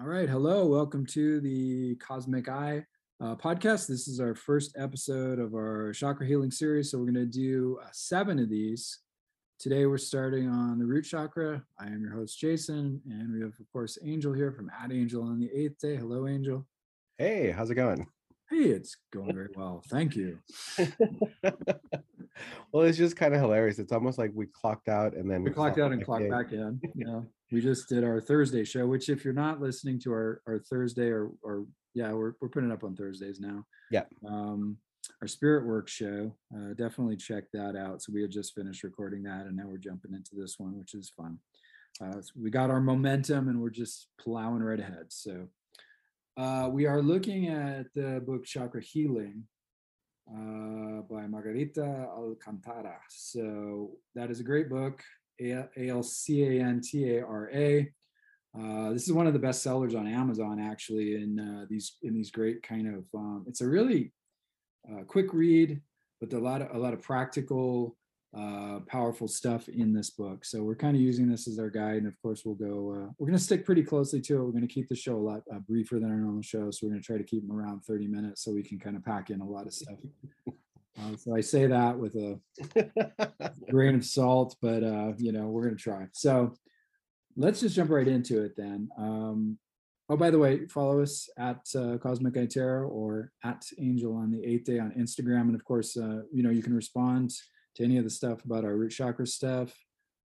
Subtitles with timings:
[0.00, 0.30] All right.
[0.30, 0.64] Hello.
[0.64, 2.86] Welcome to the Cosmic Eye
[3.20, 3.86] uh, podcast.
[3.86, 6.90] This is our first episode of our chakra healing series.
[6.90, 9.00] So, we're going to do uh, seven of these.
[9.58, 11.62] Today, we're starting on the root chakra.
[11.78, 13.02] I am your host, Jason.
[13.10, 15.96] And we have, of course, Angel here from At Angel on the eighth day.
[15.96, 16.66] Hello, Angel.
[17.18, 18.06] Hey, how's it going?
[18.50, 19.82] Hey, it's going very well.
[19.88, 20.38] Thank you.
[22.72, 23.78] well, it's just kind of hilarious.
[23.78, 26.80] It's almost like we clocked out and then we clocked out and clocked back in.
[26.94, 30.42] You know, we just did our Thursday show, which if you're not listening to our
[30.48, 33.64] our Thursday or or yeah, we're we're putting it up on Thursdays now.
[33.92, 34.04] Yeah.
[34.26, 34.78] Um,
[35.22, 38.02] our Spirit Work show, uh, definitely check that out.
[38.02, 40.94] So we had just finished recording that, and now we're jumping into this one, which
[40.94, 41.38] is fun.
[42.02, 45.06] Uh, so we got our momentum, and we're just plowing right ahead.
[45.08, 45.48] So
[46.40, 49.44] uh, we are looking at the book Chakra Healing
[50.30, 52.96] uh, by Margarita Alcantara.
[53.10, 55.02] So that is a great book,
[55.38, 57.92] A L C A N T A R A.
[58.58, 61.16] Uh, this is one of the best sellers on Amazon, actually.
[61.16, 64.12] In uh, these in these great kind of, um, it's a really
[64.90, 65.82] uh, quick read,
[66.20, 67.96] but a lot of a lot of practical
[68.36, 70.44] uh, powerful stuff in this book.
[70.44, 72.92] So we're kind of using this as our guide, and of course we'll go.
[72.92, 74.44] Uh, we're going to stick pretty closely to it.
[74.44, 76.86] We're going to keep the show a lot uh, briefer than our normal show, so
[76.86, 79.04] we're going to try to keep them around 30 minutes so we can kind of
[79.04, 79.98] pack in a lot of stuff.
[80.98, 82.38] Uh, so I say that with a
[83.70, 86.08] grain of salt, but uh, you know we're going to try.
[86.12, 86.52] So
[87.36, 88.88] let's just jump right into it then.
[88.98, 89.58] Um,
[90.10, 94.32] oh, by the way, follow us at uh, Cosmic Eye Tarot or at Angel on
[94.32, 97.32] the eighth day on Instagram, and of course, uh, you know you can respond
[97.76, 99.74] to any of the stuff about our root chakra stuff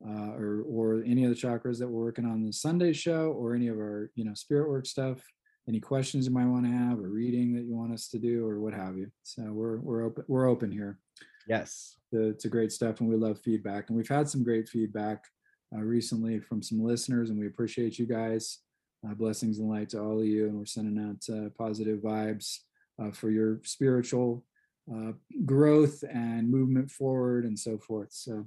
[0.06, 3.56] uh, or or any of the chakras that we're working on the Sunday show or
[3.56, 5.22] any of our you know spirit work stuff.
[5.68, 8.46] Any questions you might want to have or reading that you want us to do
[8.48, 9.10] or what have you.
[9.24, 11.00] So we're we're open we're open here
[11.48, 11.98] yes.
[12.12, 15.26] it's a great stuff and we love feedback and we've had some great feedback
[15.76, 18.60] uh, recently from some listeners and we appreciate you guys.
[19.08, 22.60] Uh, blessings and light to all of you and we're sending out uh, positive vibes
[23.02, 24.44] uh, for your spiritual
[24.94, 25.14] uh,
[25.46, 28.12] growth and movement forward and so forth.
[28.12, 28.46] So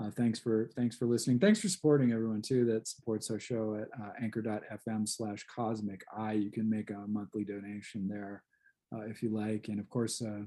[0.00, 1.38] uh, thanks for thanks for listening.
[1.38, 6.32] Thanks for supporting everyone too that supports our show at uh, anchor.fm slash cosmic eye.
[6.32, 8.42] You can make a monthly donation there
[8.94, 9.68] uh, if you like.
[9.68, 10.44] And of course, uh,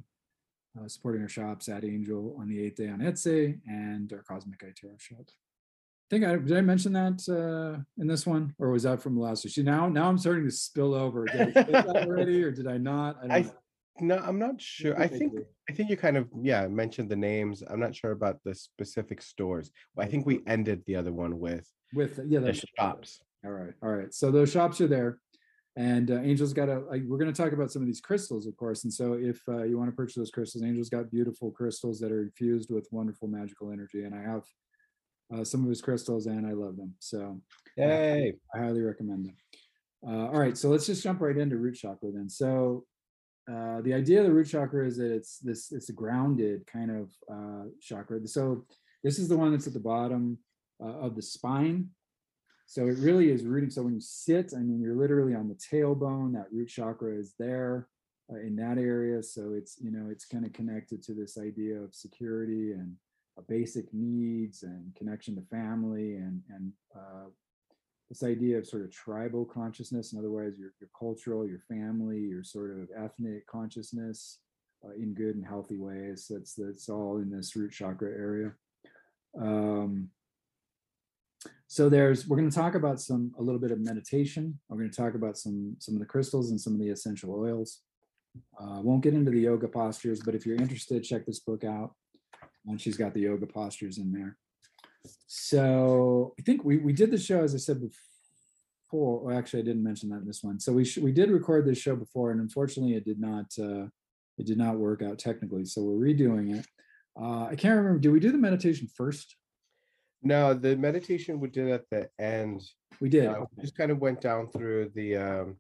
[0.80, 4.64] uh, supporting our shops at Angel on the eighth day on Etsy and our Cosmic
[4.64, 5.26] Eye Tarot shop.
[5.28, 9.16] I think I did I mention that uh, in this one, or was that from
[9.16, 9.64] the last issue?
[9.64, 11.26] Now, now I'm starting to spill over.
[11.26, 13.18] Did I say that already, or did I not?
[13.30, 13.52] I, I
[14.00, 15.00] no, I'm not sure.
[15.00, 15.34] I think
[15.70, 17.64] I think you kind of yeah mentioned the names.
[17.68, 19.72] I'm not sure about the specific stores.
[19.98, 23.22] I think we ended the other one with with yeah the shops.
[23.46, 24.14] All right, all right.
[24.14, 25.20] So those shops are there,
[25.76, 26.80] and uh, Angel's got a.
[26.80, 28.84] Like, we're going to talk about some of these crystals, of course.
[28.84, 32.12] And so if uh, you want to purchase those crystals, Angel's got beautiful crystals that
[32.12, 34.44] are infused with wonderful magical energy, and I have
[35.34, 36.96] uh, some of his crystals, and I love them.
[37.00, 37.42] So
[37.78, 38.34] yay!
[38.56, 39.36] I highly recommend them.
[40.06, 42.30] Uh, all right, so let's just jump right into root chakra then.
[42.30, 42.86] So
[43.52, 46.92] uh, the idea of the root chakra is that it's this it's a grounded kind
[46.92, 48.26] of uh, chakra.
[48.28, 48.66] So
[49.04, 50.38] this is the one that's at the bottom
[50.82, 51.90] uh, of the spine.
[52.66, 53.70] So it really is rooting.
[53.70, 56.34] So when you sit, I mean, you're literally on the tailbone.
[56.34, 57.90] That root chakra is there
[58.32, 59.22] uh, in that area.
[59.22, 62.96] So it's you know it's kind of connected to this idea of security and
[63.38, 66.72] uh, basic needs and connection to family and and
[68.10, 72.20] this idea of sort of tribal consciousness in other words your, your cultural your family
[72.20, 74.40] your sort of ethnic consciousness
[74.84, 78.54] uh, in good and healthy ways that's that's all in this root chakra area.
[79.40, 80.10] Um,
[81.68, 84.60] so there's we're going to talk about some a little bit of meditation.
[84.70, 87.34] We're going to talk about some some of the crystals and some of the essential
[87.34, 87.82] oils.
[88.60, 91.94] Uh, won't get into the yoga postures but if you're interested check this book out.
[92.66, 94.38] And she's got the yoga postures in there
[95.28, 99.22] so I think we, we did the show, as I said before.
[99.22, 100.60] Well, actually, I didn't mention that in this one.
[100.60, 103.88] So we sh- we did record this show before, and unfortunately, it did not uh,
[104.38, 105.66] it did not work out technically.
[105.66, 106.68] So we're redoing it.
[107.20, 108.00] Uh, I can't remember.
[108.00, 109.36] Did we do the meditation first?
[110.22, 112.62] No, the meditation we did at the end.
[113.02, 113.28] We did.
[113.28, 115.58] Uh, we just kind of went down through the um,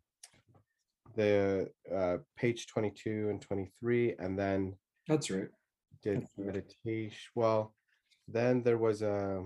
[1.16, 4.76] the uh, page twenty two and twenty three, and then
[5.08, 5.50] that's right.
[6.04, 7.74] Did meditation well
[8.28, 9.42] then there was uh,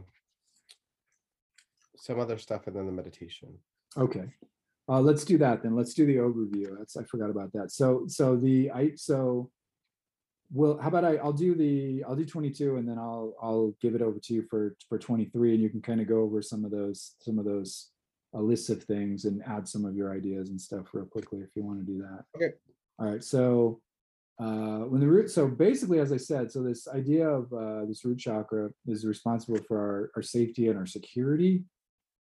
[1.95, 3.49] some other stuff and then the meditation.
[3.97, 4.33] Okay.
[4.89, 5.75] Uh, let's do that then.
[5.75, 6.77] Let's do the overview.
[6.77, 7.71] That's I forgot about that.
[7.71, 9.51] So so the I so
[10.53, 13.95] well how about I I'll do the I'll do 22 and then I'll I'll give
[13.95, 16.63] it over to you for for 23 and you can kind of go over some
[16.63, 17.89] of those some of those
[18.33, 21.49] uh, lists of things and add some of your ideas and stuff real quickly if
[21.55, 22.23] you want to do that.
[22.35, 22.55] Okay.
[22.99, 23.23] All right.
[23.23, 23.81] So
[24.39, 28.05] uh, when the root so basically as i said so this idea of uh, this
[28.05, 31.63] root chakra is responsible for our, our safety and our security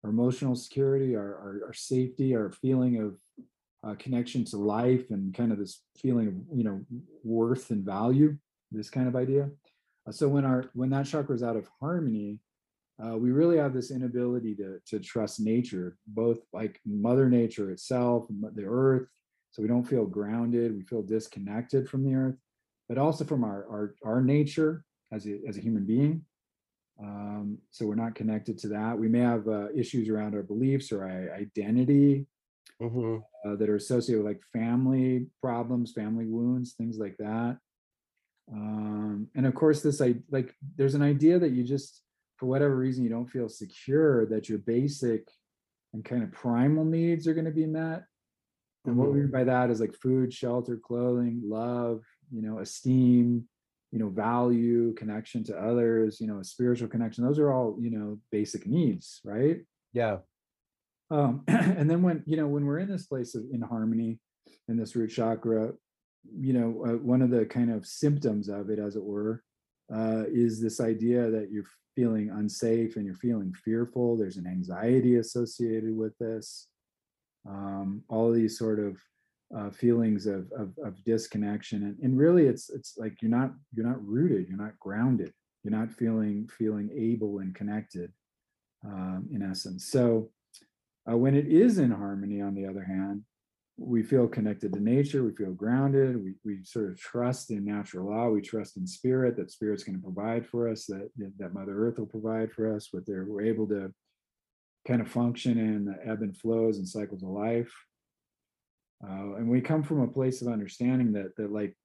[0.07, 3.19] our emotional security, our, our, our safety, our feeling of
[3.87, 6.81] uh, connection to life, and kind of this feeling of you know
[7.25, 8.37] worth and value.
[8.71, 9.51] This kind of idea.
[10.09, 12.39] Uh, so when our when that chakra is out of harmony,
[13.05, 18.27] uh, we really have this inability to to trust nature, both like Mother Nature itself,
[18.55, 19.09] the earth.
[19.51, 20.75] So we don't feel grounded.
[20.75, 22.37] We feel disconnected from the earth,
[22.89, 26.25] but also from our our, our nature as a as a human being.
[27.01, 28.99] Um, so we're not connected to that.
[28.99, 32.27] We may have uh, issues around our beliefs or our identity
[32.81, 37.59] hmm uh, that are associated with like family problems, family wounds, things like that.
[38.53, 42.03] Um, and of course, this I like there's an idea that you just
[42.37, 45.29] for whatever reason you don't feel secure that your basic
[45.93, 48.05] and kind of primal needs are going to be met.
[48.87, 53.49] And what we mean by that is like food, shelter, clothing, love, you know, esteem,
[53.93, 57.25] you know, value, connection to others, you know, a spiritual connection.
[57.25, 59.61] Those are all, you know, basic needs, right?
[59.93, 60.19] Yeah.
[61.11, 64.19] Um, and then when, you know, when we're in this place of in harmony
[64.69, 65.73] in this root chakra,
[66.39, 69.43] you know, uh, one of the kind of symptoms of it, as it were,
[69.95, 74.17] uh, is this idea that you're feeling unsafe and you're feeling fearful.
[74.17, 76.69] There's an anxiety associated with this.
[77.49, 78.99] Um, all these sort of
[79.57, 83.87] uh, feelings of, of, of disconnection, and, and really, it's it's like you're not you're
[83.87, 85.33] not rooted, you're not grounded,
[85.63, 88.13] you're not feeling feeling able and connected,
[88.85, 89.87] um, in essence.
[89.87, 90.31] So,
[91.11, 93.23] uh, when it is in harmony, on the other hand,
[93.79, 98.11] we feel connected to nature, we feel grounded, we, we sort of trust in natural
[98.11, 101.87] law, we trust in spirit, that spirit's going to provide for us, that, that Mother
[101.87, 103.93] Earth will provide for us, what they're, we're able to
[104.87, 107.73] kind of function in the ebb and flows and cycles of life.
[109.05, 111.77] Uh, and we come from a place of understanding that that like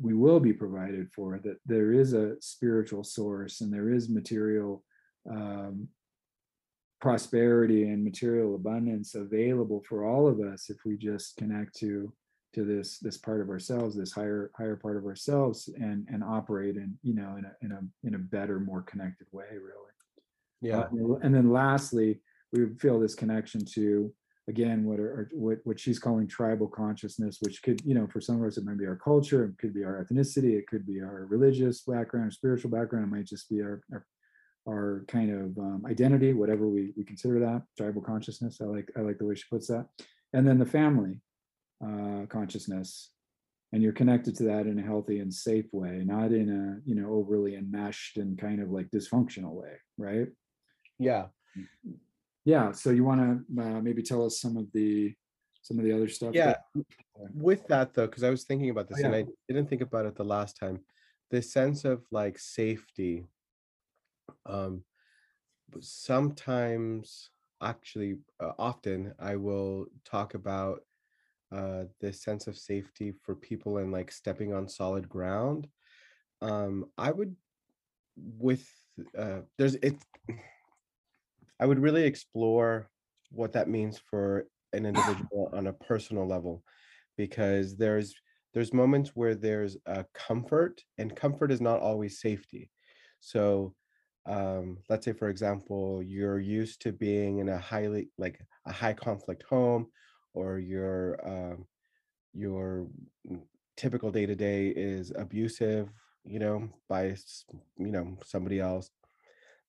[0.00, 4.84] we will be provided for, that there is a spiritual source and there is material
[5.28, 5.88] um,
[7.00, 12.12] prosperity and material abundance available for all of us if we just connect to
[12.52, 16.76] to this this part of ourselves this higher higher part of ourselves and and operate
[16.76, 19.89] in you know in a in a in a better more connected way really
[20.60, 20.80] Yeah.
[20.80, 22.20] Uh, and then lastly
[22.52, 24.12] we feel this connection to
[24.48, 28.40] again what are what what she's calling tribal consciousness which could you know for some
[28.40, 31.00] of us it might be our culture it could be our ethnicity it could be
[31.00, 34.04] our religious background spiritual background it might just be our, our
[34.68, 38.60] our kind of um, identity, whatever we, we consider that, tribal consciousness.
[38.60, 39.86] I like I like the way she puts that.
[40.32, 41.20] And then the family
[41.84, 43.10] uh, consciousness,
[43.72, 46.94] and you're connected to that in a healthy and safe way, not in a you
[46.94, 50.28] know overly enmeshed and kind of like dysfunctional way, right?
[51.00, 51.26] Yeah.
[52.44, 52.72] Yeah.
[52.72, 55.14] So you want to uh, maybe tell us some of the
[55.62, 56.34] some of the other stuff?
[56.34, 56.46] Yeah.
[56.46, 56.64] that-
[57.34, 59.20] With that though, because I was thinking about this and yeah.
[59.20, 60.80] I didn't think about it the last time.
[61.30, 63.26] This sense of like safety.
[64.46, 64.84] Um,
[65.80, 67.30] sometimes,
[67.62, 70.80] actually, uh, often, I will talk about
[71.52, 75.68] uh, this sense of safety for people and like stepping on solid ground.
[76.42, 77.36] Um, I would,
[78.16, 78.66] with
[79.16, 79.96] uh, there's it.
[81.60, 82.88] I would really explore
[83.30, 86.64] what that means for an individual on a personal level,
[87.16, 88.14] because there's
[88.54, 92.70] there's moments where there's a comfort, and comfort is not always safety.
[93.20, 93.74] So
[94.26, 98.92] um let's say for example you're used to being in a highly like a high
[98.92, 99.86] conflict home
[100.34, 101.66] or your um
[102.34, 102.86] your
[103.76, 105.88] typical day to day is abusive
[106.24, 107.16] you know by
[107.78, 108.90] you know somebody else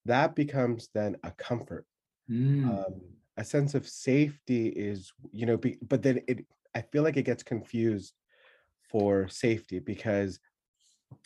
[0.06, 1.86] that becomes then a comfort.
[2.30, 3.02] Mm, um
[3.38, 7.24] a sense of safety is you know be, but then it i feel like it
[7.26, 8.14] gets confused
[8.92, 10.40] for safety because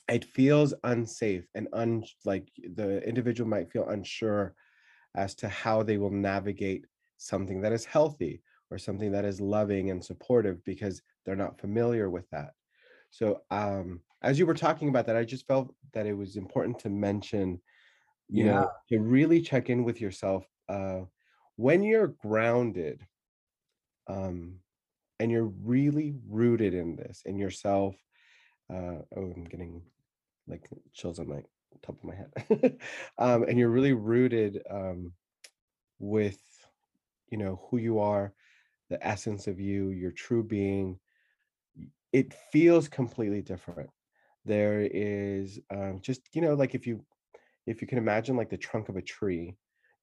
[0.10, 4.56] it feels unsafe and un like the individual might feel unsure
[5.16, 6.86] as to how they will navigate
[7.18, 8.42] something that is healthy
[8.72, 12.52] or something that is loving and supportive because they're not familiar with that.
[13.12, 16.80] So um as you were talking about that i just felt that it was important
[16.80, 17.62] to mention
[18.30, 18.46] you Yeah.
[18.46, 21.02] know to really check in with yourself uh
[21.56, 23.06] when you're grounded
[24.08, 24.60] um
[25.20, 27.96] and you're really rooted in this in yourself
[28.72, 29.82] uh oh i'm getting
[30.48, 31.42] like chills on my
[31.82, 32.80] top of my head
[33.18, 35.14] um and you're really rooted um
[36.00, 36.42] with
[37.30, 38.34] you know who you are
[38.90, 41.00] the essence of you your true being
[42.14, 43.90] it feels completely different
[44.46, 47.04] there is um just you know like if you
[47.66, 49.56] if you can imagine like the trunk of a tree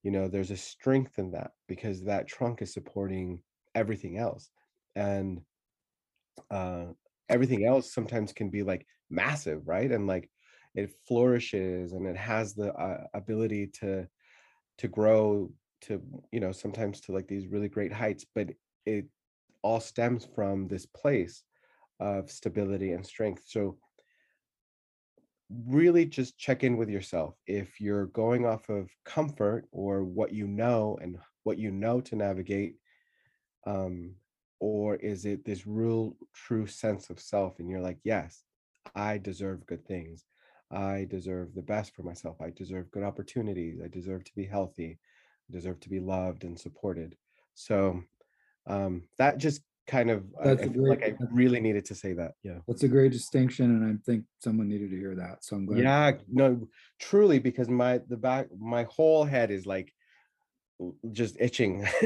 [0.02, 3.40] you know there's a strength in that because that trunk is supporting
[3.75, 4.50] everything else
[4.97, 5.40] and
[6.50, 6.87] uh
[7.28, 9.90] everything else sometimes can be like massive right?
[9.90, 10.31] And like
[10.75, 14.07] it flourishes and it has the uh, ability to
[14.78, 15.50] to grow
[15.83, 16.00] to
[16.31, 18.49] you know sometimes to like these really great heights but
[18.87, 19.07] it
[19.62, 21.45] all stems from this place
[22.00, 23.45] of stability and strength.
[23.47, 23.78] So
[25.66, 27.35] really just check in with yourself.
[27.47, 32.16] If you're going off of comfort or what you know and what you know to
[32.16, 32.76] navigate
[33.66, 34.14] um
[34.61, 38.42] or is it this real true sense of self and you're like yes
[38.94, 40.25] i deserve good things.
[40.73, 42.40] I deserve the best for myself.
[42.40, 43.80] I deserve good opportunities.
[43.85, 44.99] I deserve to be healthy.
[45.50, 47.16] I deserve to be loved and supported.
[47.54, 48.02] So
[48.66, 52.58] um that just kind of That's I like i really needed to say that yeah
[52.68, 55.44] That's a great distinction, and I think someone needed to hear that.
[55.44, 55.80] So I'm glad.
[55.80, 56.68] yeah no
[57.00, 59.92] truly because my the back my whole head is like
[61.12, 61.86] just itching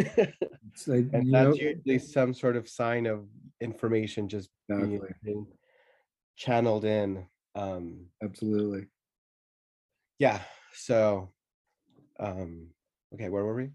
[0.86, 3.26] like, and you know, that's usually some sort of sign of
[3.60, 5.46] information just being, exactly, being
[6.36, 8.86] channeled in um absolutely.
[10.18, 10.40] yeah
[10.74, 11.32] so
[12.20, 12.68] um
[13.14, 13.70] okay where were we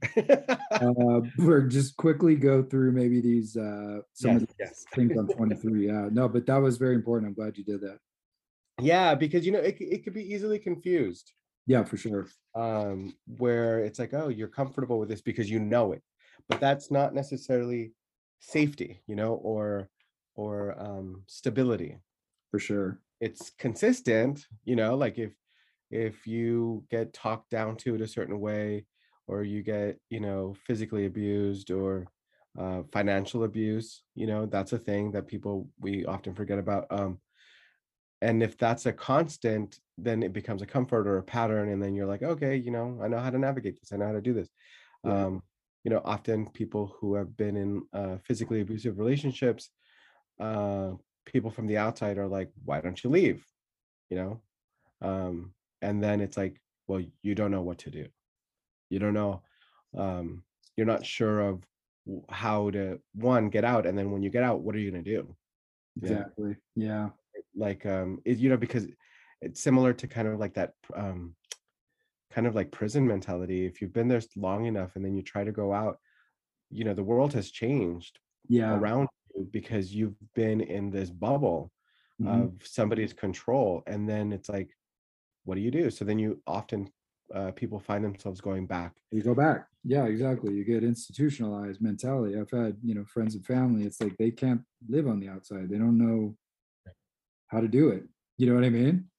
[0.79, 5.17] Uh, we're just quickly go through maybe these uh some yes of the yes things
[5.17, 5.87] on 23.
[5.87, 7.27] Yeah, no, but that was very important.
[7.29, 7.99] I'm glad you did that.
[8.81, 11.33] yeah because you know it, it could be easily confused
[11.67, 12.27] Yeah, for sure.
[12.55, 16.03] um where it's like oh you're comfortable with this because you know it
[16.49, 17.93] but that's not necessarily
[18.39, 19.89] safety you know or
[20.35, 21.97] or um stability
[22.51, 22.99] For sure.
[23.19, 25.33] it's consistent you know like if
[25.91, 28.85] if you get talked down to it a certain way
[29.31, 32.05] or you get you know physically abused or
[32.59, 37.17] uh, financial abuse you know that's a thing that people we often forget about um
[38.21, 41.95] and if that's a constant then it becomes a comfort or a pattern and then
[41.95, 44.21] you're like okay you know i know how to navigate this i know how to
[44.21, 44.49] do this.
[45.05, 45.25] Yeah.
[45.25, 45.41] um
[45.85, 49.69] you know often people who have been in uh, physically abusive relationships
[50.39, 50.91] uh
[51.25, 53.45] people from the outside are like why don't you leave?
[54.09, 54.41] You know?
[55.01, 58.07] Um and then it's like well you don't know what to do
[58.91, 59.41] you don't know
[59.97, 60.43] um
[60.75, 61.63] you're not sure of
[62.29, 65.03] how to one get out and then when you get out what are you going
[65.03, 65.35] to do
[66.01, 66.55] Exactly.
[66.75, 67.09] Yeah.
[67.55, 68.87] like um it, you know because
[69.41, 71.35] it's similar to kind of like that um
[72.31, 75.43] kind of like prison mentality if you've been there long enough and then you try
[75.43, 75.99] to go out
[76.69, 78.73] you know the world has changed Yeah.
[78.75, 81.71] around you because you've been in this bubble
[82.21, 82.43] mhm.
[82.45, 84.69] of somebody's control and then it's like
[85.43, 86.89] what do you do so then you often
[87.33, 89.67] uh, people find themselves going back you go back.
[89.83, 90.53] Yeah, exactly.
[90.53, 92.39] You get institutionalized mentality.
[92.39, 93.83] I've had, you know, friends and family.
[93.83, 95.69] It's like they can't live on the outside.
[95.69, 96.37] They don't know
[97.47, 98.03] how to do it.
[98.37, 99.09] You know what I mean?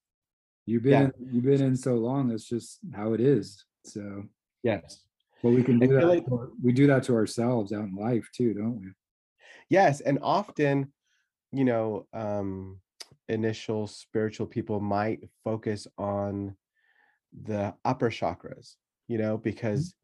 [0.65, 1.31] You've been Yeah.
[1.31, 2.29] you've been in so long.
[2.29, 3.65] That's just how it is.
[3.85, 4.23] So,
[4.63, 5.01] yes
[5.43, 6.07] but we can do that.
[6.07, 6.25] like-
[6.63, 8.87] we do that to ourselves out in life too, don't we?
[9.69, 10.91] yes and often
[11.51, 12.79] you know um
[13.29, 16.55] initial spiritual people might focus on
[17.41, 18.75] the upper chakras
[19.07, 19.95] you know because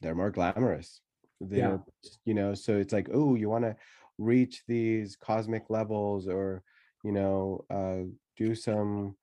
[0.00, 1.00] they're more glamorous
[1.40, 1.80] they're
[2.24, 3.76] you know so it's like oh you want to
[4.18, 6.62] reach these cosmic levels or
[7.04, 7.98] you know uh
[8.36, 9.14] do some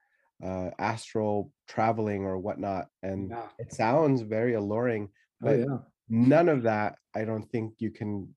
[0.44, 3.48] uh astral traveling or whatnot and Yeah.
[3.58, 5.10] it sounds very alluring
[5.44, 5.78] Oh but yeah.
[6.10, 8.34] none of that i don't think you can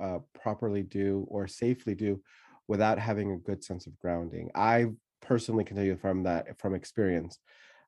[0.00, 2.20] uh, properly do or safely do
[2.66, 4.86] without having a good sense of grounding i
[5.20, 7.38] personally can tell you from that from experience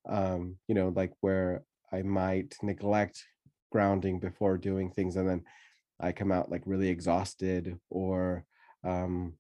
[0.09, 3.25] um you know like where i might neglect
[3.73, 5.43] grounding before doing things and then
[6.01, 8.45] i come out like really exhausted or
[8.85, 9.35] um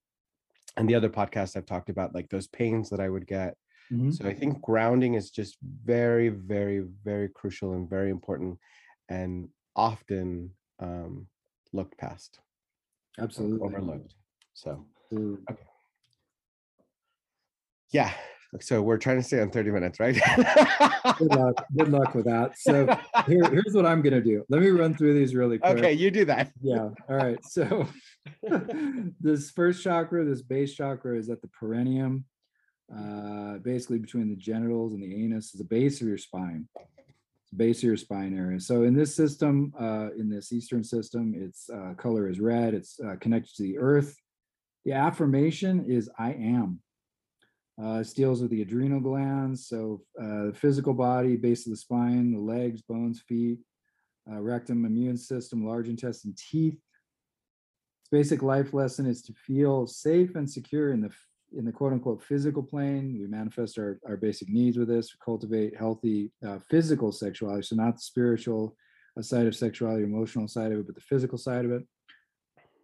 [0.76, 3.54] and the other podcast i've talked about like those pains that i would get
[3.92, 4.12] Mhm.
[4.12, 8.58] so I think grounding is just very, very, very crucial and very important
[9.08, 11.28] and often um,
[11.72, 12.40] looked past,
[13.18, 13.64] Absolutely.
[13.64, 14.14] overlooked.
[14.54, 15.44] So Absolutely.
[17.92, 18.12] yeah.
[18.60, 20.14] So we're trying to stay on 30 minutes, right?
[21.18, 21.66] Good luck.
[21.76, 22.58] Good luck with that.
[22.58, 22.86] So
[23.26, 24.44] here, here's what I'm gonna do.
[24.48, 25.78] Let me run through these really quick.
[25.78, 26.52] okay, you do that.
[26.62, 26.88] Yeah.
[27.08, 27.38] All right.
[27.44, 27.86] So
[29.20, 32.24] this first chakra, this base chakra, is at the perineum,
[32.94, 36.68] uh, basically between the genitals and the anus, is the base of your spine.
[36.76, 38.60] It's the base of your spine area.
[38.60, 42.74] So in this system, uh, in this Eastern system, its uh, color is red.
[42.74, 44.16] It's uh, connected to the earth.
[44.84, 46.80] The affirmation is I am.
[47.82, 49.68] Uh, this deals with the adrenal glands.
[49.68, 53.58] So uh, physical body, base of the spine, the legs, bones, feet,
[54.30, 56.78] uh, rectum, immune system, large intestine, teeth.
[58.00, 61.10] Its basic life lesson is to feel safe and secure in the
[61.56, 63.18] in the quote unquote physical plane.
[63.20, 67.62] We manifest our, our basic needs with this, We cultivate healthy uh, physical sexuality.
[67.62, 68.76] So not the spiritual
[69.18, 71.82] uh, side of sexuality, emotional side of it, but the physical side of it.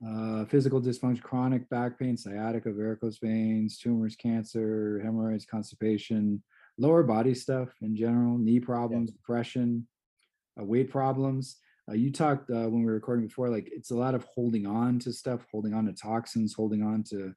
[0.06, 6.42] Uh, physical dysfunction, chronic back pain, sciatica, varicose veins, tumors, cancer, hemorrhoids, constipation,
[6.76, 9.87] lower body stuff in general, knee problems, depression,
[10.61, 13.97] uh, weight problems, uh, you talked uh, when we were recording before, like it's a
[13.97, 17.32] lot of holding on to stuff, holding on to toxins, holding on to uh,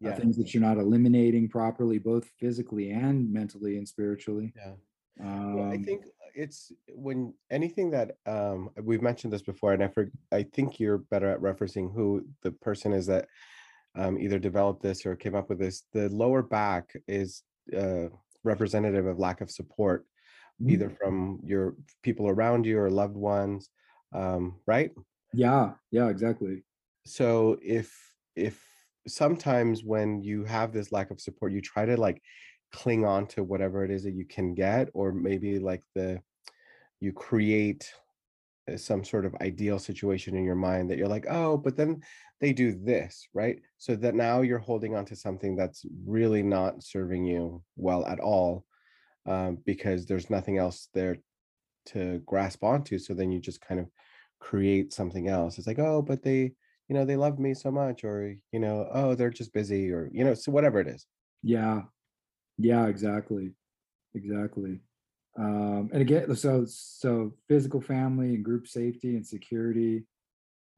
[0.00, 0.14] Yeah.
[0.16, 4.52] things that you're not eliminating properly, both physically and mentally and spiritually.
[4.56, 4.72] Yeah.
[5.18, 9.88] Well, I Um, think it's when anything that um we've mentioned this before, and I
[9.88, 13.28] for, I think you're better at referencing who the person is that
[13.96, 15.84] um either developed this or came up with this.
[15.92, 17.42] The lower back is
[17.76, 18.08] uh
[18.44, 20.06] representative of lack of support,
[20.62, 20.70] Mhm.
[20.72, 23.70] either from your people around you or loved ones.
[24.12, 24.92] Um, right?
[25.32, 26.64] yeah, yeah, exactly.
[27.06, 27.96] so if
[28.36, 28.62] if
[29.08, 32.22] sometimes when you have this lack of support you try to like
[32.72, 36.20] cling on to whatever it is that you can get or maybe like the
[37.00, 37.92] you create
[38.70, 42.00] uh, some sort of ideal situation in your mind that you're like oh but then
[42.40, 43.58] they do this right?
[43.78, 48.20] So that now you're holding on to something that's really not serving you well at
[48.20, 48.64] all
[49.26, 51.18] um, because there's nothing else there
[51.86, 53.86] to grasp onto so then you just kind of
[54.38, 55.58] create something else.
[55.58, 56.52] It's like oh but they
[56.88, 60.08] you know they love me so much or you know oh they're just busy or
[60.12, 61.06] you know so whatever it is.
[61.42, 61.82] Yeah,
[62.60, 63.52] yeah, exactly,
[64.14, 64.80] exactly.
[65.38, 70.04] Um, and again, so so physical family and group safety and security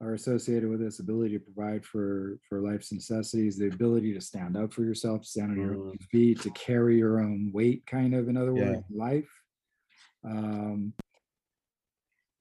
[0.01, 4.55] are associated with this ability to provide for for life's necessities, the ability to stand
[4.57, 6.03] up for yourself, stand on your own Mm.
[6.11, 8.75] feet, to carry your own weight, kind of, in other Yeah.
[8.75, 9.31] words, life.
[10.23, 10.93] Um,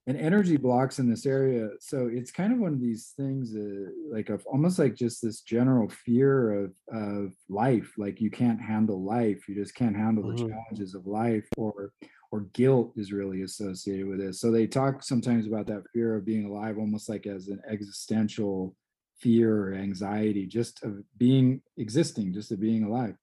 [0.07, 3.91] and energy blocks in this area so it's kind of one of these things uh,
[4.13, 9.05] like of almost like just this general fear of of life like you can't handle
[9.05, 10.47] life you just can't handle the Mhm.
[10.49, 11.93] challenges of life or
[12.33, 16.25] or guilt is really associated with this so they talk sometimes about that fear of
[16.25, 18.77] being alive almost like as an existential
[19.21, 23.17] fear or anxiety just of being existing just of being alive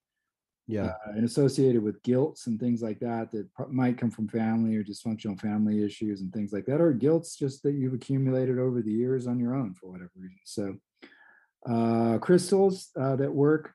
[0.70, 0.86] yeah.
[0.86, 4.84] uh, and associated with guilts and things like that that might come from family or
[4.84, 8.92] dysfunctional family issues and things like that or guilts just that you've accumulated over the
[8.92, 10.40] years on your own for whatever reason.
[10.46, 10.76] So
[11.68, 13.74] uh, crystals uh, that work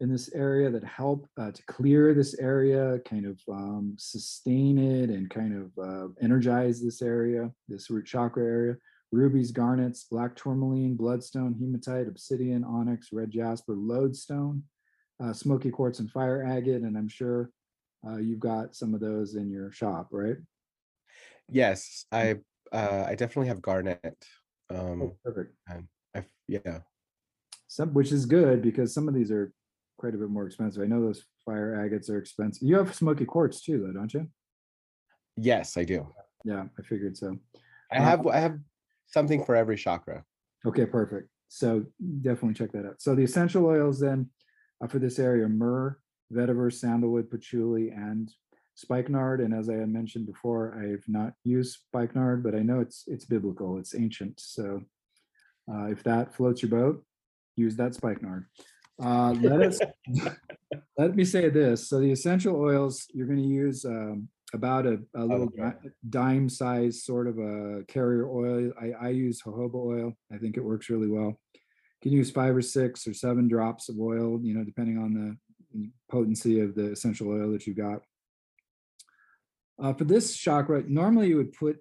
[0.00, 5.10] in this area that help uh, to clear this area kind of um, sustain it
[5.10, 8.76] and kind of uh, energize this area this root chakra area.
[9.12, 14.64] Rubies garnets black tourmaline bloodstone hematite obsidian onyx red jasper lodestone
[15.22, 17.50] uh, smoky quartz and fire agate, and I'm sure
[18.06, 20.36] uh, you've got some of those in your shop, right?
[21.48, 22.34] yes i
[22.72, 24.16] uh i definitely have garnet
[24.68, 25.54] um Oh, perfect.
[26.14, 26.80] i yeah
[27.68, 29.52] Some, which is good because some of these are
[29.96, 30.82] quite a bit more expensive.
[30.82, 32.66] I know those fire agates are expensive.
[32.66, 34.26] You have smoky quartz too, though, don't you?
[35.36, 36.06] yes i do
[36.44, 37.36] Yeah, I figured so.
[37.92, 38.58] i Uh, have i have
[39.06, 40.24] something for every chakra
[40.66, 41.28] Okay, perfect.
[41.48, 41.84] So
[42.22, 43.00] definitely check that out.
[43.00, 44.30] So the essential oils then
[44.82, 45.98] uh, for this area: myrrh,
[46.32, 48.30] vetiver, sandalwood, patchouli, and
[48.74, 49.40] spikenard.
[49.40, 53.24] And as I had mentioned before, I've not used spikenard, but I know it's it's
[53.24, 54.38] biblical, it's ancient.
[54.38, 54.82] So
[55.70, 57.04] uh, if that floats your boat,
[57.56, 58.46] use that spikenard.
[59.02, 59.78] Uh, let us
[60.98, 61.88] let me say this.
[61.88, 65.72] So the essential oils you're going to use um, about a, a little okay.
[66.08, 68.72] dime size sort of a carrier oil.
[68.80, 70.12] I, I use jojoba oil.
[70.32, 71.38] I think it works really well.
[72.02, 75.36] Can use five or six or seven drops of oil, you know, depending on the
[76.10, 78.02] potency of the essential oil that you've got.
[79.82, 81.76] Uh, for this chakra, normally you would put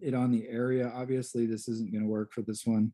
[0.00, 0.92] it on the area.
[0.94, 2.92] Obviously, this isn't going to work for this one.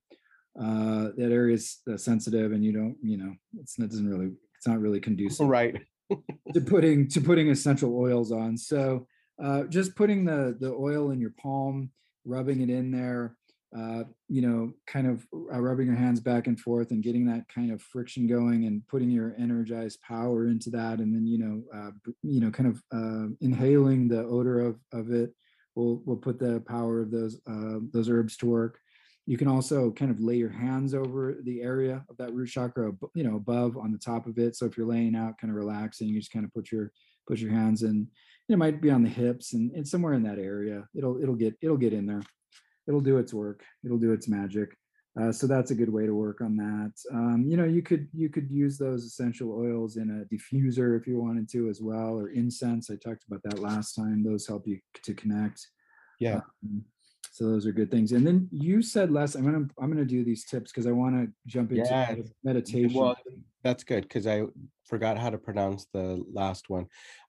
[0.58, 4.32] Uh, that area is uh, sensitive, and you don't, you know, it's it doesn't really,
[4.56, 5.76] it's not really conducive right
[6.54, 8.56] to putting to putting essential oils on.
[8.56, 9.06] So
[9.42, 11.90] uh, just putting the the oil in your palm,
[12.24, 13.36] rubbing it in there,
[13.76, 17.46] uh, you know, kind of uh, rubbing your hands back and forth and getting that
[17.48, 21.62] kind of friction going and putting your energized power into that, and then you know,
[21.74, 21.90] uh,
[22.22, 25.34] you know, kind of uh, inhaling the odor of of it
[25.74, 28.78] will will put the power of those uh, those herbs to work.
[29.26, 32.92] You can also kind of lay your hands over the area of that root chakra,
[33.14, 34.56] you know, above on the top of it.
[34.56, 36.90] So if you're laying out, kind of relaxing, you just kind of put your
[37.26, 38.08] put your hands in.
[38.48, 40.88] It might be on the hips and, and somewhere in that area.
[40.94, 42.22] It'll it'll get it'll get in there.
[42.88, 43.62] It'll do its work.
[43.84, 44.74] It'll do its magic.
[45.20, 46.92] Uh, so that's a good way to work on that.
[47.12, 51.06] Um, you know, you could you could use those essential oils in a diffuser if
[51.06, 52.90] you wanted to as well, or incense.
[52.90, 54.22] I talked about that last time.
[54.22, 55.66] Those help you to connect.
[56.20, 56.84] yeah Um,
[57.32, 58.12] so those are good things.
[58.12, 61.14] And then you said last, I'm gonna I'm gonna do these tips because I want
[61.16, 62.98] to jump into med- meditation.
[62.98, 63.16] Well,
[63.62, 64.42] that's good because I
[64.84, 66.86] forgot how to pronounce the last one.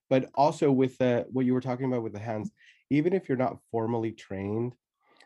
[0.08, 2.50] But also with the what you were talking about with the hands,
[2.90, 4.74] even if you're not formally trained,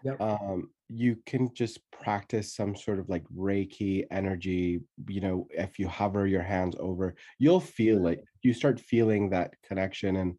[0.05, 0.21] Yep.
[0.21, 4.81] um, you can just practice some sort of like Reiki energy.
[5.09, 8.23] You know, if you hover your hands over, you'll feel it.
[8.43, 10.35] You start feeling that connection and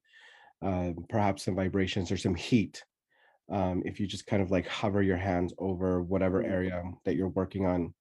[0.63, 2.84] uh, perhaps some vibrations or some heat
[3.51, 7.30] um, if you just kind of like hover your hands over whatever area that you're
[7.30, 7.93] working on,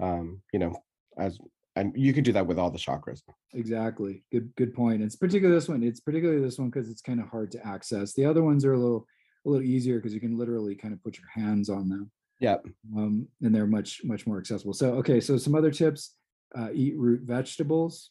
[0.00, 0.74] um, you know,
[1.18, 1.38] as
[1.76, 3.22] and you can do that with all the chakras.
[3.54, 4.24] Exactly.
[4.32, 5.02] Good good point.
[5.02, 5.82] It's particularly this one.
[5.82, 8.12] It's particularly this one because it's kind of hard to access.
[8.12, 9.06] The other ones are a little
[9.44, 12.10] a little easier because you can literally kind of put your hands on them.
[12.40, 12.56] Yeah.
[12.96, 14.72] Um, and they're much much more accessible.
[14.72, 16.16] So okay, so some other tips:
[16.56, 18.10] uh, eat root vegetables.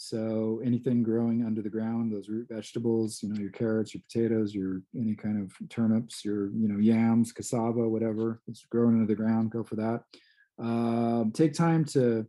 [0.00, 4.54] So anything growing under the ground, those root vegetables, you know, your carrots, your potatoes,
[4.54, 9.14] your any kind of turnips, your you know yams, cassava, whatever it's growing under the
[9.14, 10.02] ground, go for that.
[10.60, 12.26] Um, take time to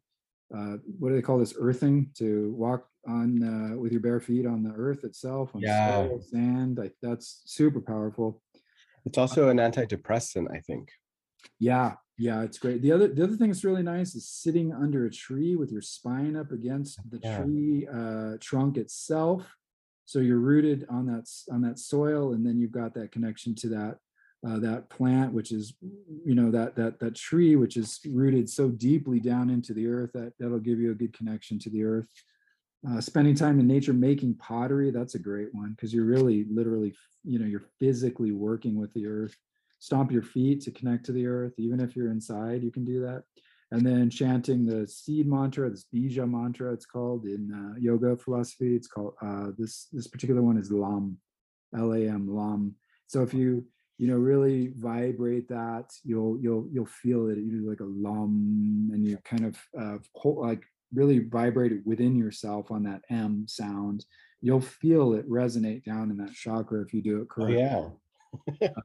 [0.56, 4.46] uh, what do they call this earthing to walk on uh, with your bare feet
[4.46, 6.08] on the earth itself on Yeah.
[6.08, 8.42] soil, sand like that's super powerful
[9.06, 10.90] It's also an antidepressant, I think.
[11.60, 15.06] yeah yeah it's great the other the other thing that's really nice is sitting under
[15.06, 17.38] a tree with your spine up against the Yeah.
[17.44, 19.56] tree uh, trunk itself
[20.06, 23.70] so you're rooted on that on that soil and then you've got that connection to
[23.70, 23.98] that
[24.46, 25.74] uh, that plant which is
[26.26, 30.12] you know that that that tree which is rooted so deeply down into the earth
[30.14, 32.10] that that'll give you a good connection to the earth
[32.88, 36.94] uh, spending time in nature making pottery that's a great one because you're really literally
[37.24, 39.36] you know you're physically working with the earth.
[39.80, 43.02] Stomp your feet to connect to the earth even if you're inside you can do
[43.02, 43.24] that.
[43.72, 48.76] And then chanting the seed mantra this bija mantra it's called in uh, yoga philosophy.
[48.76, 51.18] It's called uh, this this particular one is lam
[51.74, 52.76] lam lam.
[53.08, 53.66] So if you
[53.98, 58.90] you know really vibrate that you'll you'll you'll feel it you do like a lum
[58.94, 60.64] and you kind of uh, whole, like
[60.94, 64.06] really vibrate it within yourself on that m sound
[64.42, 67.90] you'll feel it resonate down in that chakra if you do it Oh, yeah.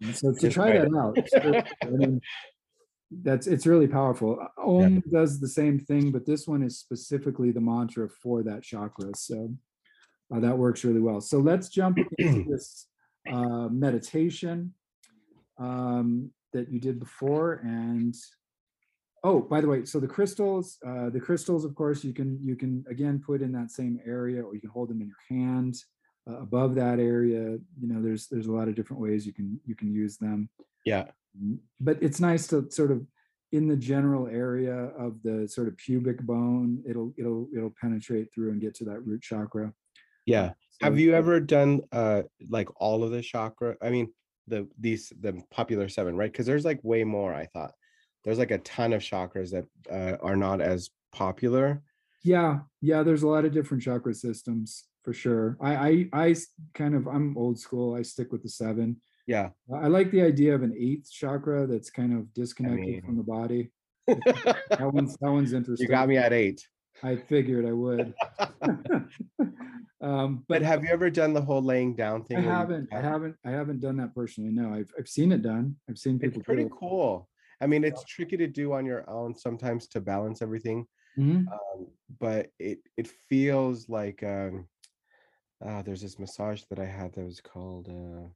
[0.03, 0.91] um, so to try right.
[0.91, 1.35] that out, it's
[1.83, 2.21] I mean,
[3.23, 4.39] that's it's really powerful.
[4.41, 8.63] Uh, Om does the same thing, but this one is specifically the mantra for that
[8.63, 9.11] chakra.
[9.15, 9.55] So
[10.35, 11.21] uh, that works really well.
[11.21, 12.87] So let's jump into this
[13.31, 14.73] uh, meditation
[15.59, 17.61] um, that you did before.
[17.65, 18.15] And
[19.25, 22.55] oh, by the way, so the crystals, uh, the crystals, of course, you can you
[22.55, 25.75] can again put in that same area, or you can hold them in your hand
[26.31, 27.59] uh, above that area.
[27.81, 30.49] You know, there's there's a lot of different ways you can you can use them.
[30.85, 31.07] Yeah.
[31.43, 33.05] Mm, But it's nice to sort of
[33.53, 38.51] in the general area of the sort of pubic bone, it'll it'll it'll penetrate through
[38.53, 39.73] and get to that root chakra.
[40.27, 40.53] Yeah.
[40.81, 43.77] Have you ever done uh like all of the chakra?
[43.81, 44.13] I mean,
[44.49, 46.31] the these the popular seven, right?
[46.31, 47.73] Because there's like way more, I thought.
[48.25, 51.83] There's like a ton of chakras that uh, are not as popular.
[52.23, 53.03] Yeah, yeah.
[53.03, 55.59] There's a lot of different chakra systems for sure.
[55.61, 56.35] I, I,
[56.73, 57.95] kind of I'm old school.
[57.95, 59.01] I stick with the seven.
[59.27, 59.51] Yeah.
[59.73, 63.23] I like the idea of an eighth chakra that's kind of disconnected mean- from the
[63.23, 63.71] body.
[64.71, 65.87] That one's that one's interesting.
[65.87, 66.67] you got me at eight.
[67.03, 68.15] I figured I would.
[70.01, 72.37] um, But but have you ever done the whole laying down thing?
[72.37, 74.51] I haven't, I haven't, I haven't done that personally.
[74.51, 75.77] No, I've I've seen it done.
[75.89, 76.41] I've seen people.
[76.41, 77.29] It's pretty cool.
[77.61, 80.87] I mean, it's tricky to do on your own sometimes to balance everything.
[81.19, 81.47] Mhm.
[81.47, 81.87] um,
[82.21, 84.67] but it it feels like um
[85.65, 88.27] uh, there's this massage that I had that was called uh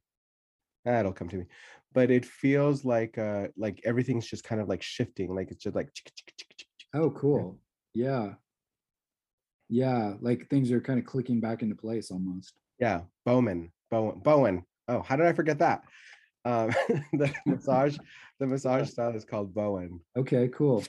[0.89, 1.45] ah, it'll come to me
[1.93, 5.75] but it feels like uh like everything's just kind of like shifting like it's just
[5.75, 5.89] like.
[6.93, 7.59] Oh, cool.
[7.93, 8.33] Yeah.
[9.69, 12.53] Yeah, like things are kind of clicking back into place almost.
[12.79, 15.83] yeah Bowman Bowen Bowen oh how did I forget that
[16.45, 16.69] um
[17.13, 17.97] the massage
[18.39, 20.83] the massage style is called Bowen Okay, cool.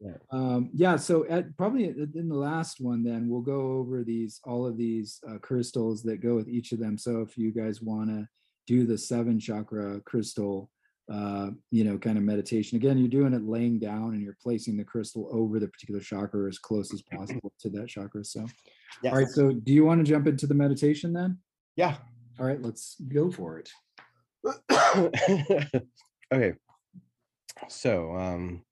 [0.00, 0.12] Yeah.
[0.30, 4.66] Um, yeah, so at probably in the last one, then we'll go over these all
[4.66, 6.96] of these uh, crystals that go with each of them.
[6.96, 8.28] So if you guys want to
[8.66, 10.70] do the seven chakra crystal,
[11.12, 14.76] uh, you know, kind of meditation, again, you're doing it laying down and you're placing
[14.76, 18.24] the crystal over the particular chakra as close as possible to that chakra.
[18.24, 18.46] So,
[19.02, 19.12] yes.
[19.12, 19.28] all right.
[19.28, 21.38] So, do you want to jump into the meditation then?
[21.76, 21.96] yeah
[22.38, 23.70] All right, let's go for it.
[26.32, 26.52] okay.
[27.68, 28.62] So um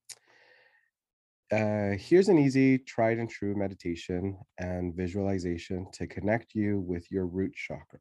[1.53, 7.27] uh here's an easy tried and true meditation and visualization to connect you with your
[7.27, 8.01] root chakra.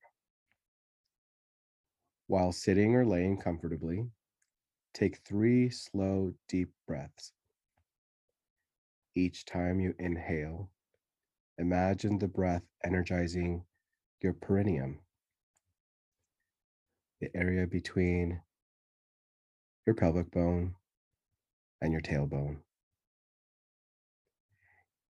[2.27, 4.07] While sitting or laying comfortably
[4.93, 7.33] take three slow deep breaths.
[9.15, 10.69] Each time you inhale
[11.57, 13.63] imagine the breath energizing
[14.21, 14.99] your perineum
[17.21, 18.41] the area between
[19.85, 20.75] your pelvic bone
[21.81, 22.57] and your tailbone.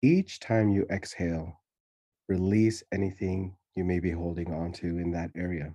[0.03, 1.61] Each time you exhale,
[2.29, 5.75] release anything you may be holding onto in that area.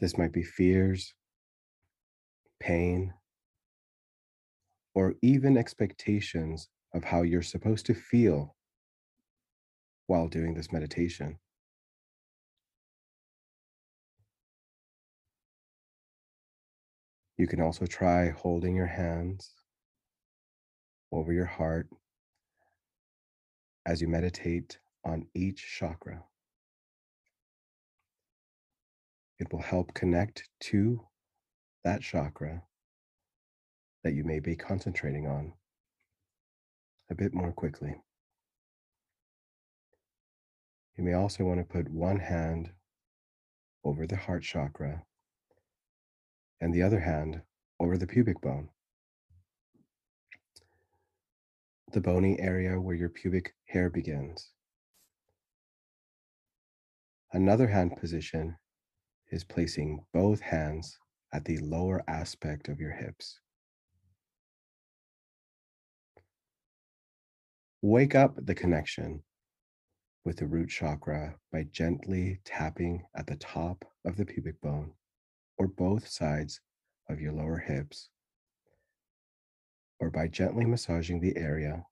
[0.00, 1.14] This might be fears,
[2.60, 3.14] pain,
[4.94, 8.56] or even expectations of how you're supposed to feel
[10.06, 11.38] while doing this meditation.
[17.44, 19.50] You can also try holding your hands
[21.12, 21.90] over your heart
[23.84, 26.24] as you meditate on each chakra.
[29.38, 31.06] It will help connect to
[31.84, 32.62] that chakra
[34.04, 35.52] that you may be concentrating on
[37.10, 37.94] a bit more quickly.
[40.96, 42.70] You may also want to put one hand
[43.84, 45.04] over the heart chakra
[46.60, 47.42] and the other hand
[47.80, 48.68] over the pubic bone.
[51.92, 54.50] The bony area where your pubic hair begins.
[57.32, 58.56] Another hand position
[59.30, 60.98] is placing both hands
[61.32, 63.40] at the lower aspect of your hips.
[67.82, 69.22] Wake up the connection
[70.24, 74.92] with the root chakra by gently tapping at the top of the pubic bone
[75.56, 76.60] or both sides
[77.08, 78.08] of your lower hips,
[80.00, 81.84] or by gently massaging the area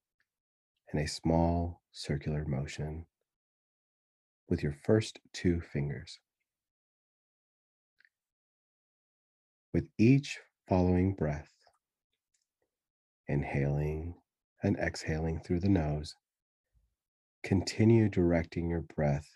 [0.92, 3.06] in a small circular motion
[4.48, 6.18] with your first two fingers.
[9.72, 11.52] With each following breath,
[13.28, 14.14] inhaling
[14.62, 16.14] and exhaling through the nose,
[17.42, 19.28] continue directing your breath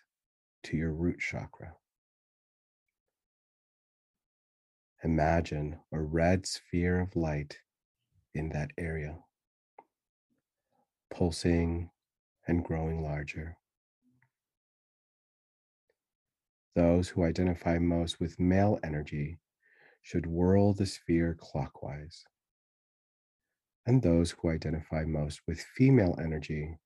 [0.65, 1.75] to your root chakra.
[5.05, 7.59] Imagine a red sphere of light
[8.35, 9.19] in that area,
[11.11, 11.91] pulsing
[12.47, 13.59] and growing larger.
[16.75, 19.39] Those who identify most with male energy
[20.03, 22.25] should whirl the sphere clockwise.
[23.87, 26.79] And those who identify most with female energy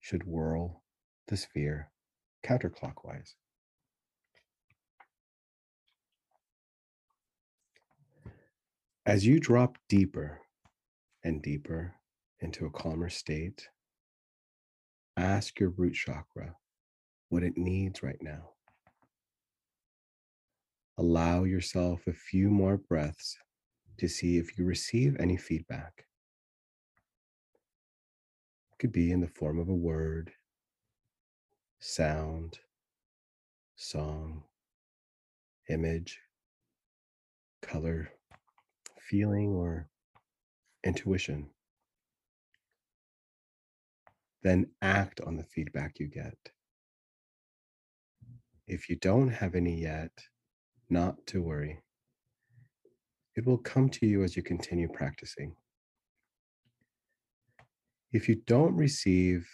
[0.00, 0.82] should whirl
[1.26, 1.90] the sphere
[2.44, 3.34] counterclockwise.
[9.08, 10.38] As you drop deeper
[11.24, 11.94] and deeper
[12.40, 13.66] into a calmer state,
[15.16, 16.56] ask your root chakra
[17.30, 18.50] what it needs right now.
[20.98, 23.38] Allow yourself a few more breaths
[23.96, 26.04] to see if you receive any feedback.
[28.72, 30.32] It could be in the form of a word,
[31.80, 32.58] sound,
[33.74, 34.42] song,
[35.70, 36.20] image,
[37.62, 38.10] color,
[39.08, 39.88] feeling or
[40.84, 41.48] intuition.
[44.42, 46.36] Then act on the feedback you get.
[48.66, 50.12] If you don't have any yet,
[50.90, 51.80] not to worry.
[53.34, 55.54] It will come to you as you continue practicing.
[58.12, 59.48] If you don't receive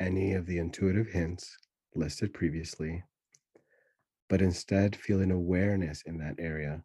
[0.00, 1.56] any of the intuitive hints
[1.94, 3.02] listed previously,
[4.28, 6.82] but instead feel an awareness in that area,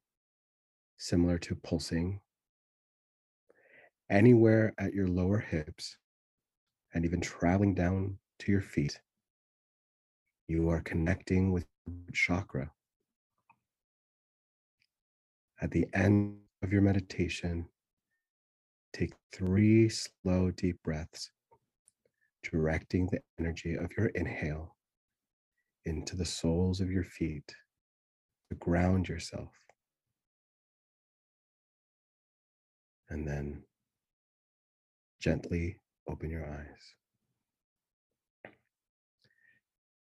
[0.98, 2.20] similar to pulsing
[4.10, 5.98] anywhere at your lower hips
[6.94, 9.00] and even traveling down to your feet.
[10.48, 11.66] You are connecting with
[12.14, 12.72] chakra.
[15.62, 17.68] At the end of your meditation,
[18.94, 21.32] take three slow, deep breaths,
[22.44, 24.76] directing the energy of your inhale
[25.86, 27.54] into the soles of your feet
[28.50, 29.50] to ground yourself.
[33.10, 33.64] And then
[35.20, 36.94] gently open your eyes.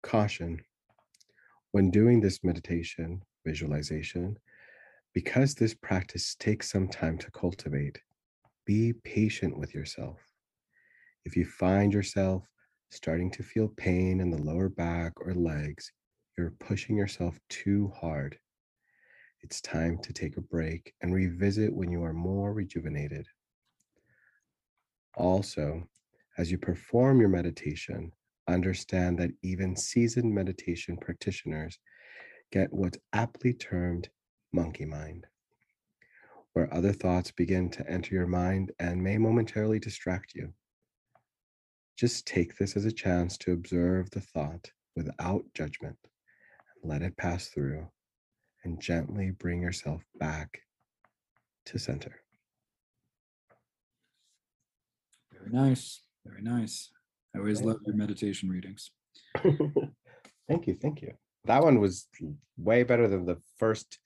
[0.03, 0.61] Caution
[1.73, 4.38] when doing this meditation visualization,
[5.12, 8.01] because this practice takes some time to cultivate,
[8.64, 10.19] be patient with yourself.
[11.27, 12.45] If you find yourself
[12.90, 15.92] starting to feel pain in the lower back or legs,
[16.38, 18.38] you're pushing yourself too hard
[19.47, 23.29] it's time to take a break and revisit when you are more rejuvenated.
[25.17, 25.85] Also,
[26.37, 28.11] as you perform your meditation,
[28.49, 31.79] understand that even seasoned meditation practitioners
[32.51, 34.09] get what's aptly termed
[34.53, 35.29] monkey mind,
[36.55, 40.53] where other thoughts begin to enter your mind and may momentarily distract you.
[41.97, 45.99] Just take this as a chance to observe the thought without judgment
[46.83, 47.87] and let it pass through
[48.66, 50.59] and gently bring yourself back
[51.64, 52.16] to center.
[55.33, 56.02] Very nice.
[56.26, 56.90] Very nice.
[57.35, 58.90] I always love your meditation readings.
[60.48, 60.74] thank you.
[60.74, 61.12] Thank you.
[61.44, 62.09] That one was
[62.59, 64.00] way better than the first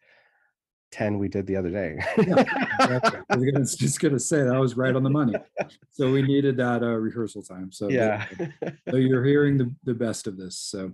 [0.92, 1.98] 10 we did the other day.
[2.18, 2.44] yeah,
[2.80, 3.20] exactly.
[3.30, 5.34] I was just going to say that was right on the money.
[5.92, 7.70] So we needed that uh, rehearsal time.
[7.72, 8.24] So yeah.
[8.88, 10.56] so you're hearing the, the best of this.
[10.56, 10.92] So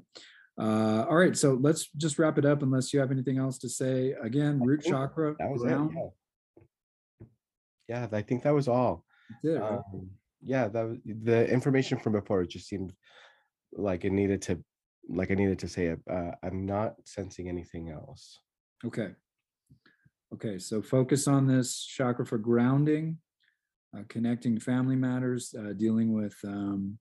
[0.59, 3.69] Uh, all right, so let's just wrap it up unless you have anything else to
[3.69, 4.15] say.
[4.23, 5.35] Again, root chakra.
[5.39, 5.67] That was it.
[5.67, 6.09] ground, Yeah.
[7.89, 9.05] Yeah, I think that was all.
[9.43, 9.79] it, right?
[9.93, 10.11] Um,
[10.43, 12.43] yeah, that was the information from before.
[12.43, 12.93] It just seemed
[13.73, 14.63] like it needed to,
[15.09, 16.01] like I needed to say it.
[16.11, 18.41] Uh, I'm not sensing anything else.
[18.85, 19.11] Okay.
[20.35, 23.19] Okay, so focus on this chakra for grounding,
[23.97, 26.99] uh, connecting family matters, uh, dealing with um,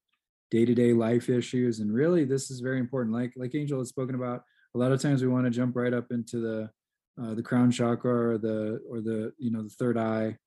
[0.56, 3.14] day-to-day life issues, and really, this is very important.
[3.14, 5.94] Like like Angel has spoken about, a lot of times we want to jump right
[5.94, 6.70] up into the
[7.22, 10.38] uh, the crown chakra or the or the you know the third eye,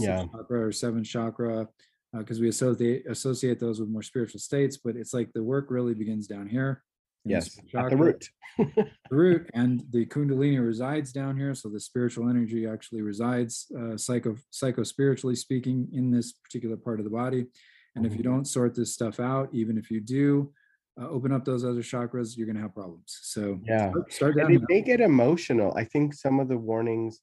[0.00, 0.24] Yeah.
[0.32, 1.68] chakra or seventh chakra,
[2.12, 4.76] because we associate associate those with more spiritual states.
[4.84, 6.82] But it's like the work really begins down here.
[7.24, 8.28] Yes, the chakra root.
[8.58, 13.96] the root and the kundalini resides down here so the spiritual energy actually resides uh,
[13.96, 17.46] psycho psycho spiritually speaking in this particular part of the body
[17.94, 20.52] and if you don't sort this stuff out even if you do
[21.00, 23.90] uh, open up those other chakras you're going to have problems so Yeah.
[23.90, 24.66] start, start down it here.
[24.68, 27.20] may get emotional i think some of the warnings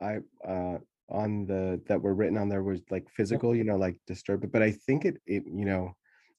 [0.00, 3.96] i uh on the that were written on there was like physical you know like
[4.06, 5.92] disturbed but i think it it you know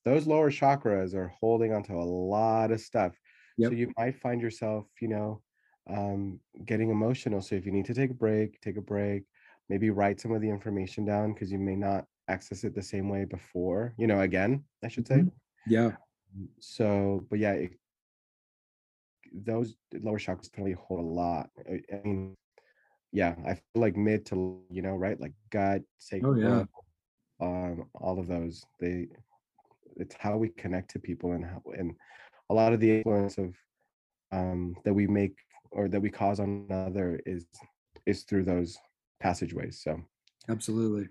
[0.05, 3.13] those lower chakras are holding onto a lot of stuff
[3.57, 3.71] Yep.
[3.71, 5.41] so you might find yourself you know
[5.89, 9.23] um getting emotional so if you need to take a break take a break
[9.67, 13.07] maybe write some of the information down because you may not access it the same
[13.13, 14.51] way before you know again
[14.85, 15.31] i should say Mhm.
[15.75, 15.91] yeah
[16.59, 16.85] so
[17.29, 17.71] but yeah it,
[19.33, 22.35] those lower chakras really hold a lot I, I mean
[23.11, 24.35] yeah i feel like mid to
[24.69, 26.63] you know right like gut sacral Oh, yeah.
[27.45, 29.07] um all of those they
[29.97, 31.93] it's how we connect to people and how and
[32.49, 33.49] a lot of the influence of
[34.31, 35.35] um that we make
[35.71, 37.45] or that we cause on another is
[38.05, 38.77] is through those
[39.19, 39.99] passageways so
[40.49, 41.07] absolutely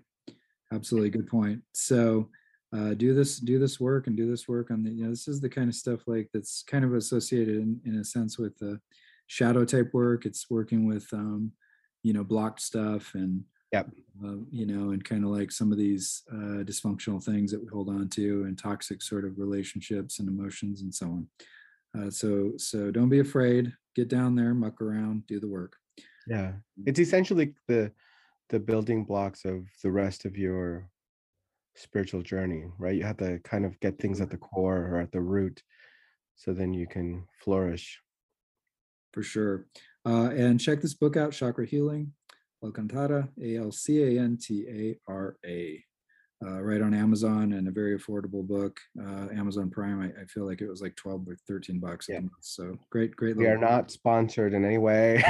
[0.71, 1.61] absolutely good point.
[1.73, 2.29] So
[2.75, 5.27] uh, do this do this work and do this work on the you know this
[5.27, 8.57] is the kind of stuff like that's kind of associated in, in a sense with
[8.57, 8.79] the
[9.27, 10.25] shadow type work.
[10.25, 11.51] It's working with um
[12.03, 13.89] you know blocked stuff and Yep.
[14.25, 17.69] uh, you know and kind of like some of these uh dysfunctional things that we
[17.69, 21.27] hold on to and toxic sort of relationships and emotions and so on.
[21.97, 23.73] Uh, so so don't be afraid.
[23.95, 25.77] Get down there muck around do the work.
[26.27, 26.53] Yeah.
[26.85, 27.91] It's essentially the
[28.51, 30.87] the building blocks of the rest of your
[31.75, 32.95] spiritual journey right?
[32.95, 35.63] You have to kind of get things at the core or at the root
[36.35, 37.99] so then you can flourish.
[39.13, 39.67] For sure.
[40.05, 42.13] Uh, and check this book out, Chakra Healing,
[42.63, 45.83] Alcantara, A L C A N T A R A,
[46.45, 48.79] uh, right on Amazon and a very affordable book.
[48.99, 52.13] Uh, Amazon Prime, I, I feel like it was like 12 or 13 bucks a
[52.13, 52.19] Yeah.
[52.21, 52.31] month.
[52.41, 53.35] So great, great.
[53.37, 55.23] we are little- not sponsored in any way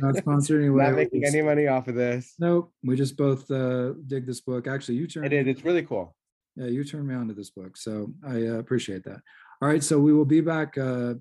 [0.00, 0.84] not sponsored anyway.
[0.84, 2.72] not making any money off of this Nope.
[2.82, 4.66] We just both uh, dig this book.
[4.66, 6.14] Actually, you it turned, is it's really cool
[6.58, 7.76] yeah, you turned me on to this book.
[7.76, 9.20] So I uh, appreciate that.
[9.62, 9.82] All right.
[9.82, 10.76] So we will be back.
[10.76, 11.14] Uh,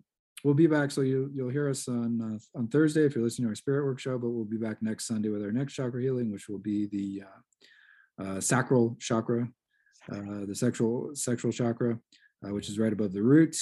[0.43, 0.89] we'll be back.
[0.89, 3.85] So you, you'll hear us on uh, on Thursday if you're listening to our Spirit
[3.85, 6.57] Work show, but we'll be back next Sunday with our next chakra healing, which will
[6.57, 7.21] be the
[8.19, 9.47] uh, sacral chakra,
[10.11, 11.99] uh, the sexual sexual chakra,
[12.45, 13.55] uh, which is right above the root.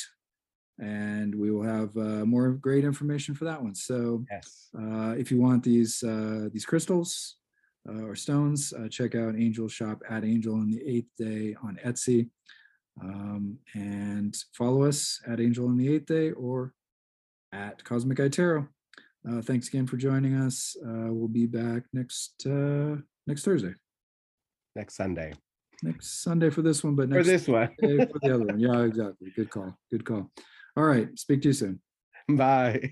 [0.78, 3.76] And we will have uh, more great information for that one.
[3.76, 7.38] So yes uh, if you want these uh, these crystals
[7.88, 11.78] uh, or stones, uh, check out Angel Shop at Angel in the Eighth Day on
[11.86, 12.30] Etsy,
[13.02, 16.74] um, and follow us at Angel in the Eighth Day or
[17.54, 18.68] at Cosmic Eye Tarot.
[19.30, 20.76] Uh, thanks again for joining us.
[20.84, 22.96] Uh, we'll be back next uh,
[23.28, 23.74] next Thursday,
[24.76, 25.34] next sunday
[25.84, 28.60] next Sunday for this one, but for this one for the other one.
[28.60, 29.32] Yeah, exactly.
[29.36, 29.78] Good call.
[29.92, 30.32] Good call.
[30.78, 31.08] All right.
[31.18, 31.82] Speak to you soon.
[32.30, 32.92] bye